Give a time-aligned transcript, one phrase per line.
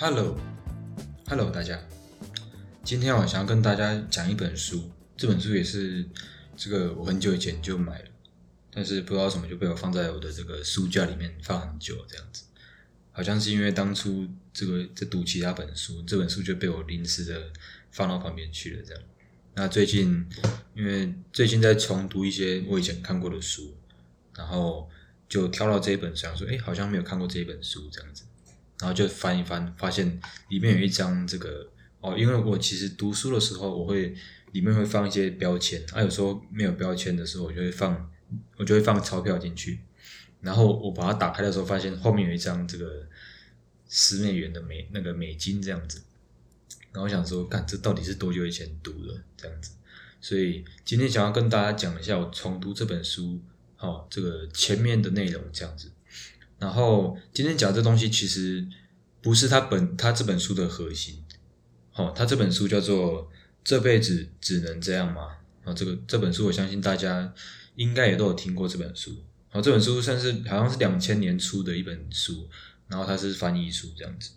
[0.00, 1.76] Hello，Hello，大家，
[2.84, 6.08] 今天我想要跟大家讲一本书，这本书也是
[6.56, 8.08] 这个我很久以前就买了，
[8.70, 12.44] 但是不知道什么就被我放在我的这个书架里面放很久这样子，
[13.10, 17.50] 好像是因为当初这个在读其他本书，这本书就被我临时的
[17.90, 19.02] 放到旁边去了这样。
[19.56, 20.24] 那最近
[20.76, 23.76] 因为最近在重读一些我以前看过的书，
[24.36, 24.88] 然后
[25.28, 28.22] 就挑到这一本，想说，哎，好像没有看过这一本书这样子。
[28.80, 31.68] 然后就翻一翻，发现里面有一张这个
[32.00, 34.14] 哦，因为我其实读书的时候，我会
[34.52, 38.10] 里面会放一些标签，啊，有时候没有标签的时候，我就会放，
[38.56, 39.80] 我就会放钞票进去。
[40.40, 43.04] 然后我把它打开的时候，发现后面有一张这个
[43.88, 46.00] 十美元的美那个美金这样子。
[46.92, 49.72] 然后我想说，看这到底是多久以前读的这样子？
[50.20, 53.40] 所以今天想要跟大家讲一下我重读这本书，
[53.78, 55.90] 哦，这个前面的内容这样子。
[56.58, 58.66] 然后今天讲这东西其实
[59.22, 61.22] 不是他本他这本书的核心，
[61.94, 63.22] 哦，他这本书叫做
[63.62, 65.36] 《这辈子只能这样吗》
[65.70, 67.32] 啊，这个这本书我相信大家
[67.76, 72.48] 应该也都有听过这本书，哦，这本书算是好像是两千年出的一本书，
[72.88, 74.30] 然后它是翻译书这样子，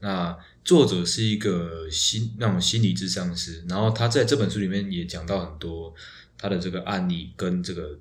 [0.00, 5.94] 那作者是一个心那种心理智商师，然后他在这本书里面也讲到很多
[6.36, 7.98] 他的这个案例跟这个。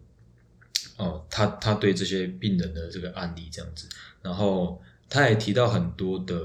[1.01, 3.89] 哦，他他对这些病人的这个案例这样子，
[4.21, 6.35] 然后他也提到很多的，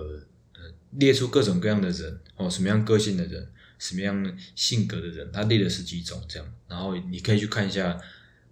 [0.54, 3.46] 呃，列出各种各样的人，哦，什么样个性的人，
[3.78, 8.00] 什么样性格的人，他列了十几种这样，然后你可以去看一下，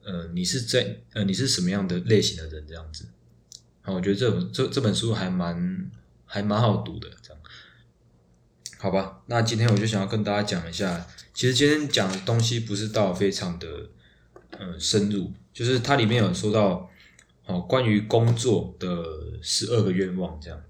[0.05, 3.07] 呃，你是在呃你是什么样的类型的人这样子，
[3.81, 5.91] 啊，我觉得这本这这本书还蛮
[6.27, 7.43] 还蛮好读的这样，
[8.77, 13.67] 好吧，那今天我就想要跟大家讲一下，其实今天讲的东西不是到非常的，
[14.59, 15.33] 呃，深入。
[15.53, 16.91] 就是它里面有说到，
[17.47, 19.05] 哦，关于工作的
[19.41, 20.61] 十二个愿望这样，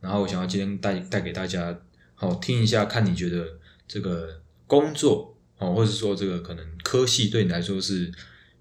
[0.00, 1.76] 然后我想要今天带带给大家，
[2.14, 3.58] 好听一下，看你觉得
[3.88, 8.12] 这个工作，哦，或者说这个可能科系对你来说是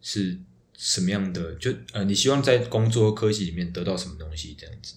[0.01, 0.39] 是
[0.75, 1.53] 什么样的？
[1.55, 4.95] 就呃，你希望在工作科系里面得到什么东西这样子？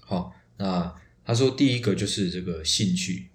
[0.00, 3.30] 好，那他说第一个就是这个兴趣，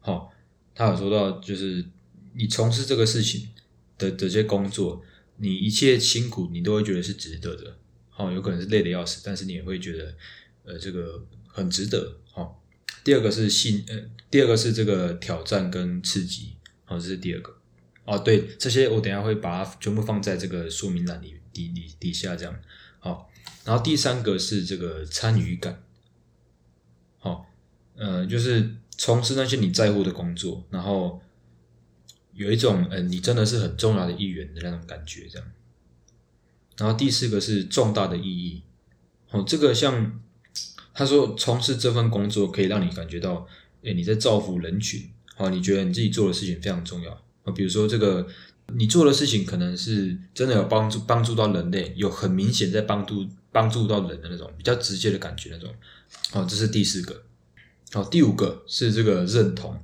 [0.00, 0.32] 好，
[0.74, 1.84] 他有说到就是
[2.32, 3.48] 你从事这个事情
[3.98, 5.02] 的的这些工作。
[5.40, 7.76] 你一切辛苦，你都会觉得是值得的，
[8.08, 10.12] 好，有可能是累的要死，但是你也会觉得，
[10.64, 12.60] 呃，这个很值得，好。
[13.04, 17.56] 第二个是信，呃，第二个是这个挑战跟刺激，好，这是第二个。
[18.04, 22.60] 哦，对，这些我等下会把它全部放在这个说明栏里底底底下这样，
[22.98, 23.30] 好。
[23.64, 25.84] 然后第三个是这个参与感，
[27.18, 27.46] 好，
[27.94, 31.22] 呃，就是从事那些你在乎的工作，然后。
[32.38, 35.48] 有一种，嗯，你真的是很重要的一员的那种感觉，这样。
[36.76, 38.62] 然后第四个是重大的意义，
[39.32, 40.20] 哦，这个像
[40.94, 43.44] 他说，从事这份工作可以让你感觉到，
[43.82, 47.10] 哎，你在造福人群，哦，你觉得你自己做的事情非常重要，
[47.42, 48.24] 啊，比如说这个
[48.68, 55.74] 你做的事情可能是真的有帮助，帮助到人类，有很明显在帮助帮助到人的那种比较直接的感觉那种，
[56.34, 57.24] 哦，这是第四个，
[57.94, 59.76] 哦，第五个是这个认同。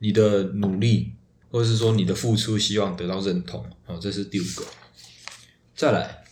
[0.00, 1.14] 你的努力。
[1.50, 4.66] 或者是说你的付出希望得到认同，哦，这是第五个。
[5.74, 6.24] 再来，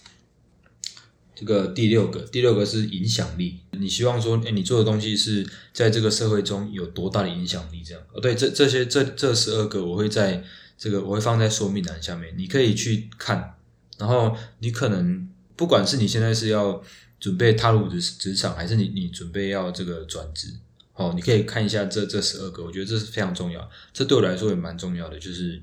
[1.34, 3.60] 这个第六个，第六个是影响力。
[3.72, 7.82] 你希望说，哎，你做的东西是在这个社会中有多大的影响力？
[7.84, 10.42] 这样，哦，对，这这些这这十二个，我会在
[10.78, 13.54] 这个我会放在说明栏下面，你可以去看。
[13.96, 16.82] 然后你可能不管是你现在是要
[17.20, 20.48] 准备踏入职职场，还是你你准备要这个转职。
[20.96, 25.18] 哦，你可以看一下这这十二个，我觉得这是非常重要，这对我来说也蛮重要的。
[25.18, 25.60] 就是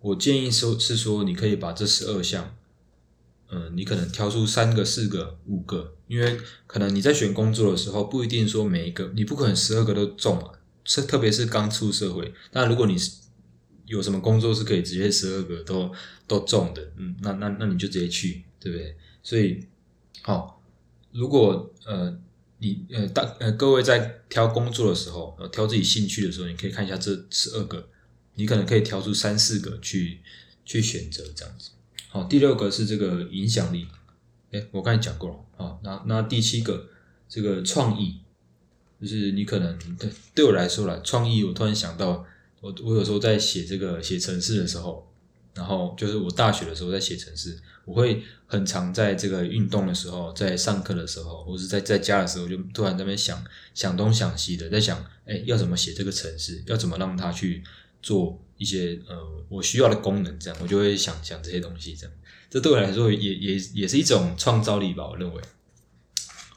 [0.00, 2.54] 我建议说，是说你可以把这十二项，
[3.50, 10.52] 嗯，你可能挑出三个、四个、五个，因为可能你在选工作的时候，不一定说每一个，你不可能十二个都中啊。
[10.84, 12.96] 是特别是刚出社会，那如果你
[13.86, 15.92] 有什么工作是可以直接十二个都
[16.28, 18.96] 都中的，嗯，那那那你就直接去，对不对？
[19.24, 19.66] 所以，
[20.22, 20.62] 好，
[21.10, 22.16] 如果呃。
[22.62, 27.88] 你呃，大呃，各位在挑工作的时候，呃，挑自己兴趣的时候，你可以看一下这十二个，
[28.34, 30.20] 你可能可以挑出三四个去
[30.64, 31.70] 去选择这样子。
[32.08, 33.88] 好，第六个是这个影响力，
[34.52, 35.36] 哎，我刚才讲过了。
[35.56, 36.88] 好，那那第七个
[37.28, 38.20] 这个创意，
[39.00, 42.24] 就是你可能对对我来说啦，创意，我突然想到，
[42.60, 45.11] 我我有时候在写这个写程式的时候。
[45.54, 53.42] 然后就是我大学的时候在写程式，我会很常在这个运动的时候，在上课的时候，或是在在家的时候，就突然在那边想
[53.74, 57.62] 想东想西的，在想，哎，要怎么写这个程式，要怎么让它去
[58.00, 59.16] 做一些呃
[59.48, 62.16] 我需要的功能，这样我就会想想这些东西，这样，
[62.48, 65.42] 这对我来说也也也是一种创造力吧，我认为。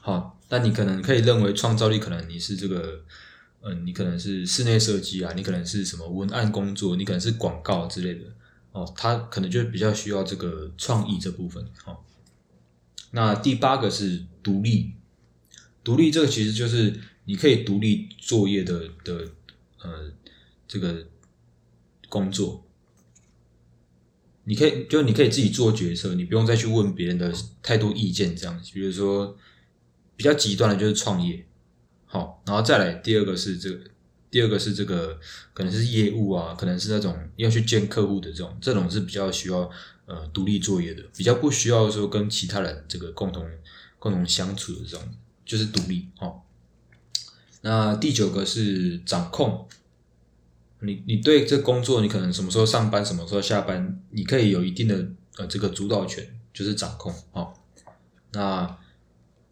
[0.00, 3.00] 好，那你可能可以认为创造力可能你是这个，
[3.62, 8.20] 嗯，你可能是室内设计啊，你可能是什么文案工作，你可能是广告之类的，
[8.76, 11.96] 哦，他可能就比较需要这个创意这部分，哦。
[13.12, 14.92] 那第八个是独立，
[15.82, 19.30] 独立这个其实就是你可以独立作业的的
[19.80, 20.12] 呃
[20.68, 21.06] 这个
[22.10, 22.64] 工作。
[24.44, 27.32] 你可以，就你可以自己做决策，你不用再去问别人的
[27.62, 28.70] 太多意见，这样子。
[28.74, 29.36] 比如说，
[30.16, 31.46] 比较极端的就是创业，
[32.04, 33.80] 好，然后再来第二个是这个，
[34.30, 35.18] 第二个是这个，
[35.54, 39.70] 可能是业务啊，可能是那种要去见客户的这种，这种是比较需要
[40.06, 43.48] 呃独立作业的，比较不需要说跟其他人这个共同
[43.98, 45.08] 共同相处的这种，
[45.44, 46.08] 就是独立。
[46.18, 46.46] 好，
[47.62, 49.66] 那第九个是掌控。
[50.80, 55.08] 你你对这工作，你可能什么时候上班，什么时候下班，你可以有一定的
[55.38, 57.54] 呃这个主导权，就是掌控哦。
[58.32, 58.78] 那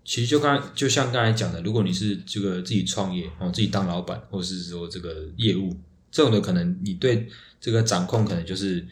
[0.04, 5.74] 其实就刚就像刚才讲的，如果你是这个自己创业哦，自己当老板，或者是说这个业务
[6.10, 7.28] 这种的，可能你对
[7.60, 8.86] 这个掌控可能就是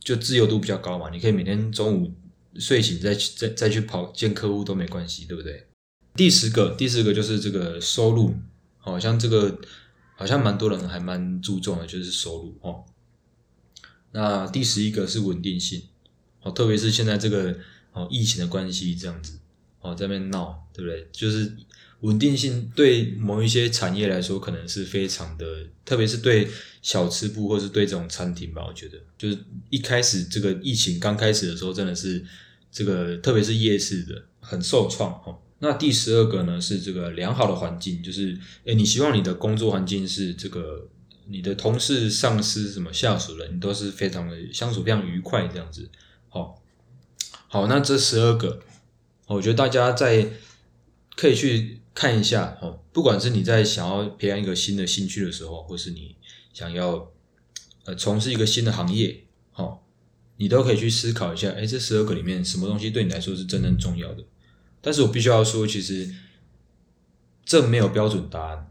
[0.00, 1.10] 就自由度比较高嘛。
[1.10, 2.12] 你可以每天中午
[2.58, 5.66] 睡醒再去再再去跑见客户都没关系，对不对？
[6.14, 8.34] 第十个第十个就是这个收入，
[8.78, 9.58] 好像这个。
[10.18, 12.84] 好像蛮多人还蛮注重的，就是收入哦。
[14.12, 15.82] 那第十一个是稳定性
[16.40, 17.54] 哦，特别是现在这个
[17.92, 19.38] 哦疫情的关系这样子
[19.86, 21.06] 哦，在那边闹，对不对？
[21.12, 21.52] 就是
[22.00, 25.46] 稳定性对某一些产业来说，可能是非常的，
[25.84, 26.48] 特别是对
[26.82, 29.38] 小吃部或是对这种餐厅吧，我觉得就是
[29.70, 32.24] 一开始这个疫情刚开始的时候，真的是
[32.70, 35.38] 这个特别是夜市的很受创哦。
[35.58, 40.86] 那第十二个呢是这个良好的环境，就是诶，你希望你的工作环境是这个
[41.28, 45.88] 你的同事、上司、什么下属人，你都是非常的相处非常愉快这样子。
[46.28, 46.62] 好，
[47.48, 48.60] 好，那这十二个，
[49.26, 50.28] 我觉得大家在
[51.16, 56.14] 可以去看一下哦，不管是你在想要培养一个新的兴趣的时候，或是你
[56.52, 57.10] 想要
[57.84, 59.84] 呃从事一个新的行业，好，
[60.36, 64.24] 你都可以去思考一下，哎，这十二个里面什么东西对你来说是真正重要的。
[64.80, 66.14] 但是我必须要说，其实
[67.44, 68.70] 这没有标准答案，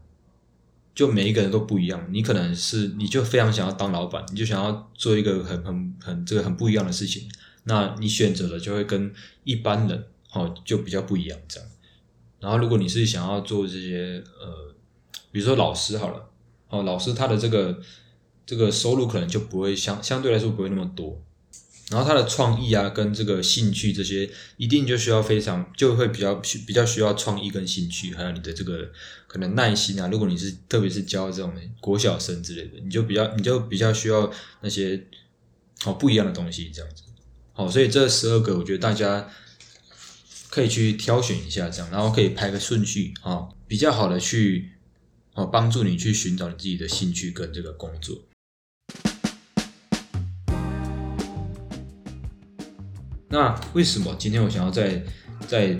[0.94, 2.08] 就每一个人都不一样。
[2.10, 7.28] 你可能是你就非常想要当老板，你就想要做一个很很很这个很不一样的事情，
[7.64, 9.12] 那你选择的就会跟
[9.44, 10.06] 一般人
[10.36, 11.68] 哦就比较不一样这样。
[12.38, 14.74] 然后如果你是想要做这些呃，
[15.32, 16.28] 比如说老师好了，
[16.68, 17.80] 哦老师他的这个
[18.44, 21.22] 这个收入可能就不会相相对来说不会那么多。
[21.88, 26.34] 然后他的创意啊，跟这个兴趣这些，一定就需要非常就会比较
[26.66, 28.90] 比较需要创意跟兴趣，还有你的这个
[29.28, 30.08] 可能耐心啊。
[30.08, 34.28] 如果你是特别是教这种国小生之类的，你就比较你就比较需要
[34.62, 35.00] 那些
[35.82, 37.04] 好不一样的东西这样子。
[37.52, 39.30] 好，所以这十二个我觉得大家
[40.48, 44.70] 可以去挑选一下，这样然后可以排个顺序啊，比较好的去
[45.34, 48.16] 哦帮助你去寻找你自己的兴趣跟这个工作。
[53.28, 55.02] 那为什么今天我想要在
[55.48, 55.76] 在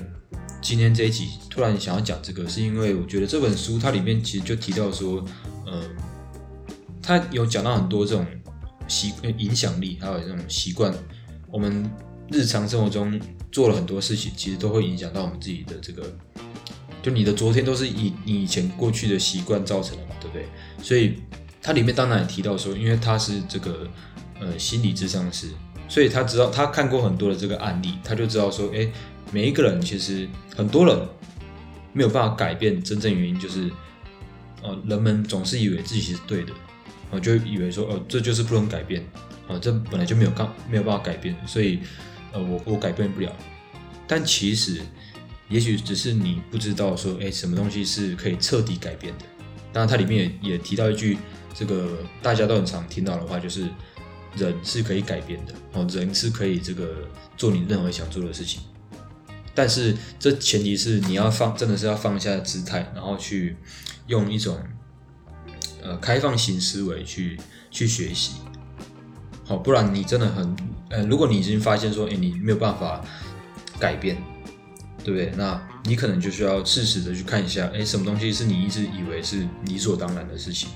[0.61, 2.47] 今天这一集突然想要讲这个？
[2.49, 5.25] 是因为我觉得这本书它里面其实就提到说，
[5.65, 5.89] 呃，
[7.01, 8.27] 它有讲到很多这种
[8.89, 10.93] 习影响力，还有这种习惯。
[11.49, 11.89] 我们
[12.31, 13.19] 日常生活中
[13.51, 16.17] 做了很多事情，其实都会影响到我们自己的这个。
[17.03, 20.47] 就你的昨天都是以你以前过去的习惯造成的嘛，对不对？
[20.83, 21.23] 所以
[21.63, 23.89] 它里面当然也提到说，因为他是这个
[24.41, 25.49] 呃心理智商师。
[25.89, 28.91] 所以他知道，他看过很多的这个案例，他就知道说，哎，
[29.31, 31.09] 每一个人其实很多人
[31.93, 33.71] 没有办法改变，真正原因就是，
[34.65, 36.53] 呃，人们总是以为自己是对的，
[37.13, 39.01] 哦，就以为说，哦，这就是不能改变，
[39.47, 41.79] 啊，这本来就没有刚没有办法改变，所以，
[42.37, 43.33] 呃，我我改变不了。
[44.07, 44.81] 但其实，
[45.49, 49.25] 也许只是你不知道说，哎，什么东西是可以彻底改变的。
[49.73, 51.19] 当然，它里面也也提到一句，
[51.55, 53.69] 这个大家都很常听到的话，就是。
[54.37, 58.61] 人是可以改变的哦，人是可以这个做你任何想做的事情，
[59.55, 63.57] 但是这前提是你要放，真的是要放下姿态，然后去
[64.09, 64.59] 用一种
[65.83, 67.41] 呃开放型思维去
[67.71, 68.33] 去学习，
[69.47, 70.55] 好，不然你真的很
[70.89, 73.05] 呃，如果你已经发现说，哎，你没有办法
[73.79, 74.17] 改变，
[75.03, 75.33] 对不对？
[75.37, 80.69] 那你可能就需要适时的去看一下，哎，什么东西是你一直以为是理所当然的事情。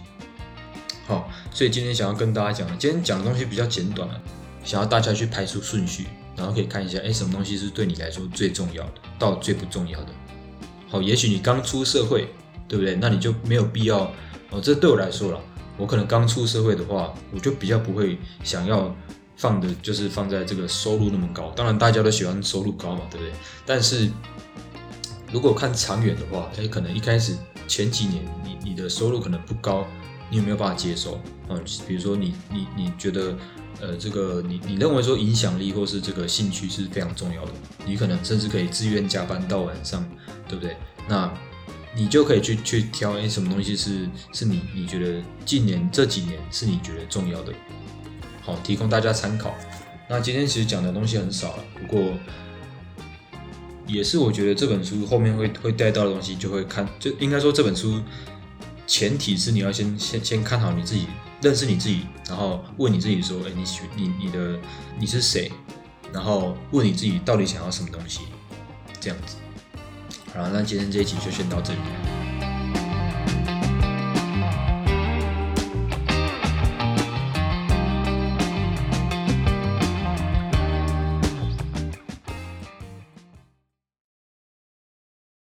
[1.07, 4.21] 好，所以今天想要跟大家讲的，今天讲的东西比较简短了
[4.65, 10.13] 想要大家去排出顺序，然后可以看一下，哎，什么东西是对你来说最重要的，到最不重要的。
[10.89, 12.29] 好，也许你刚出社会，
[12.69, 12.97] 对不对？
[12.97, 14.13] 那你就没有必要
[14.51, 14.61] 哦。
[14.61, 15.41] 这对我来说了，
[15.77, 18.95] 我可能刚出社会的话，我就比较不会想要
[19.41, 21.51] 放的，就是放在这个收入那么高。
[21.57, 23.33] 当然，大家都喜欢收入高嘛，对不对？
[23.65, 24.11] 但是
[25.33, 27.35] 如果看长远的话，哎，可能一开始
[27.67, 29.87] 前几年你你的收入可能不高，
[30.31, 31.19] 你有没有办法接受？
[31.49, 33.35] 嗯，比如说你你你觉得，
[33.81, 37.53] 呃，这个你你认为说影响力或是这个兴趣是非常重要的，
[37.87, 40.07] 你可能甚至可以自愿加班到晚上，
[40.47, 40.77] 对不对？
[41.09, 41.33] 那
[41.97, 47.53] 你就可以去去挑，哎，什么东西是是你你觉得近年这几年是你觉得重要的，
[48.51, 49.55] 好，提供大家参考。
[50.09, 52.13] 那今天其实讲的东西很少了，不过。
[53.87, 58.01] 也是，我觉得这本书后面会会带到的东西，就会看，就应该说这本书
[58.87, 61.07] 前提是你要先先先看好你自己，
[61.43, 64.57] 认识你自己，然后问你自己说，哎，你喜你你的
[64.97, 65.51] 你是谁？
[66.13, 68.21] 然后问你自己到底想要什么东西，
[69.01, 69.35] 这样子。
[70.35, 71.81] 好，那今天这一集就先到这里。